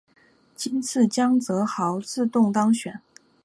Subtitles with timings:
[0.55, 2.99] 今次江泽濠自动当选。